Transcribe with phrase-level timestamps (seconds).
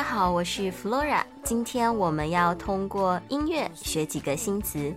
[0.00, 1.22] 家好，我是 Flora。
[1.44, 4.94] 今天我们要通过音乐学几个新词。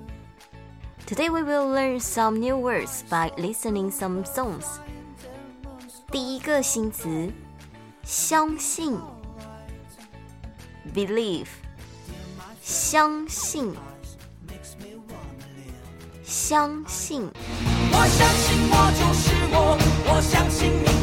[1.05, 4.65] Today we will learn some new words by listening some songs.
[6.11, 7.31] 第一个新词，
[8.03, 8.97] 相信，
[10.93, 11.47] believe，
[12.61, 13.73] 相信，
[16.23, 17.29] 相信。
[17.91, 21.02] 我相信我就是我，我相信明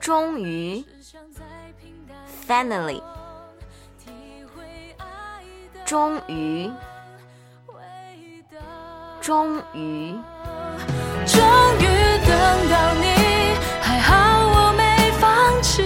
[0.00, 0.84] 终于，
[2.46, 3.02] finally。
[5.84, 6.70] 终于，
[9.20, 10.14] 终于，
[11.24, 11.38] 终
[11.78, 11.86] 于
[12.26, 14.12] 等到你，还好
[14.48, 15.84] 我没放弃。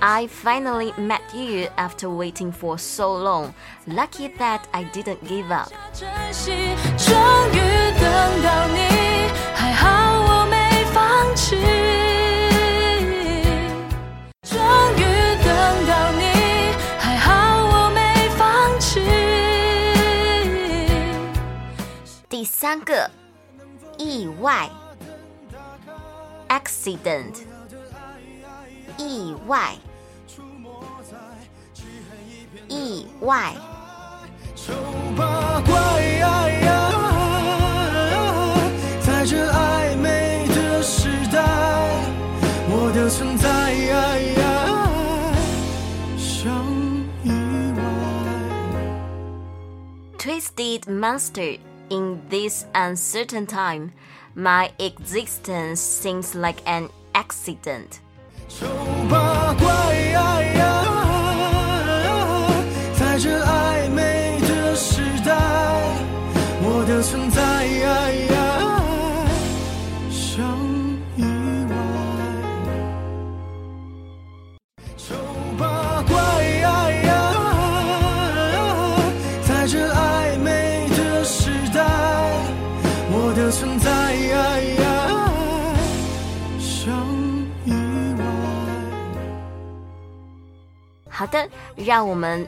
[0.00, 3.52] I finally met you after waiting for so long.
[3.86, 5.68] Lucky that I didn't give up.
[5.92, 7.14] 终
[7.52, 7.58] 于
[8.00, 8.87] 等到你，
[22.89, 23.07] 个，
[23.99, 24.67] 意外
[26.47, 27.43] ，accident，
[28.97, 29.75] 意外，
[32.67, 33.53] 意外。
[39.05, 41.45] 在这暧昧的时代，
[42.71, 43.75] 我的存在
[46.17, 46.51] 像
[47.23, 47.27] 意
[47.77, 47.83] 外。
[50.17, 51.59] Twisted monster。
[51.89, 53.93] In this uncertain time,
[54.35, 57.99] my existence seems like an accident.
[58.47, 58.65] 丑
[91.19, 92.47] 好的，让我们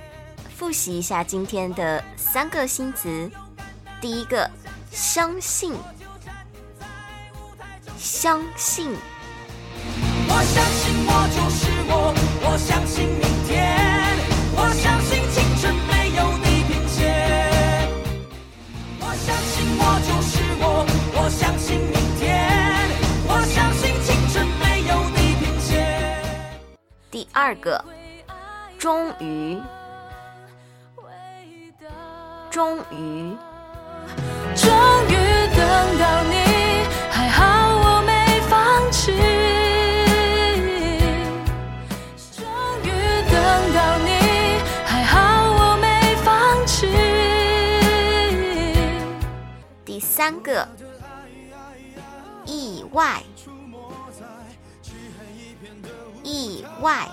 [0.55, 3.29] 复习一下今天的三个新词。
[3.99, 4.49] 第一个，
[4.89, 5.73] 相信，
[7.97, 8.95] 相信。
[10.25, 14.07] 我相信我就是我，我相信明天，
[14.55, 17.89] 我相信青春没有地平线。
[19.01, 22.47] 我相信我就是我，我相信明天，
[23.27, 26.23] 我相信青春没有地平线。
[27.11, 27.83] 第二个。
[28.81, 29.61] 终于，
[32.49, 33.37] 终于，
[34.55, 34.73] 终
[35.07, 35.13] 于
[35.55, 36.33] 等到你，
[37.11, 39.11] 还好我没放弃。
[42.35, 42.41] 终
[42.81, 42.89] 于
[43.29, 43.35] 等
[43.75, 44.09] 到你，
[44.83, 45.13] 还好
[45.51, 46.89] 我没放弃。
[49.85, 50.67] 第三个，
[52.45, 53.21] 意外，
[56.23, 57.07] 意外。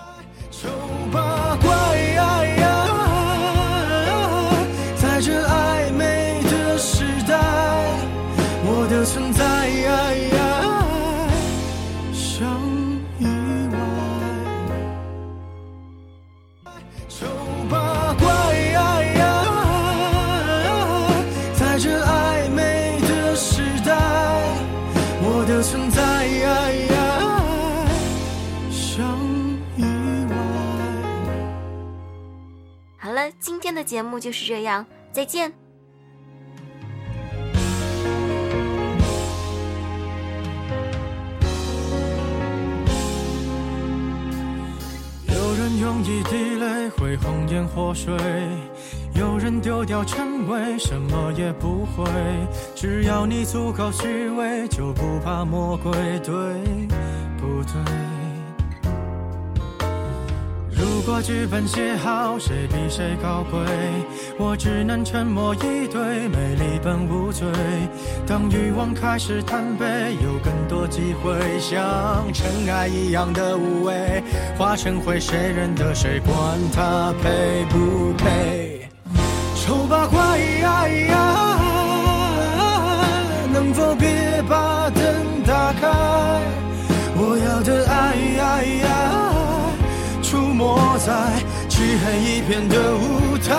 [32.97, 35.53] 好了今天的节目就是这样，再见。
[45.27, 48.17] 有人用一滴泪会红颜祸水，
[49.19, 52.05] 有人丢掉称谓，什么也不会。
[52.77, 56.33] 只要你足够虚伪，就不怕魔鬼，对
[57.37, 57.75] 不对？
[60.71, 63.59] 如果剧本写好，谁比谁高贵？
[64.39, 67.49] 我只能沉默以对，美丽本无罪。
[68.25, 74.23] 当欲望开始贪杯，有更多机会，像尘埃一样的无畏，
[74.57, 76.21] 化成灰，谁认得谁？
[76.21, 76.37] 管
[76.73, 78.78] 他配不配？
[79.69, 80.41] 丑八怪，
[83.53, 85.87] 能否别把灯打开？
[87.15, 88.15] 我要的爱。
[90.23, 91.13] 出没在
[91.69, 93.55] 漆黑一片的舞台，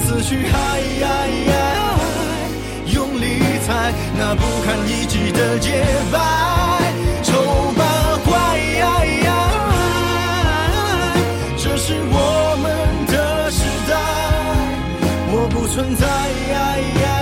[0.00, 1.08] 思绪嗨呀
[1.46, 1.54] 呀，
[2.86, 3.24] 用力
[3.66, 6.18] 踩那不堪一击的洁白，
[7.22, 7.32] 丑
[7.76, 7.84] 八
[8.24, 8.58] 怪
[9.24, 9.30] 呀，
[11.56, 13.92] 这是我们的时代，
[15.32, 17.19] 我不存在呀。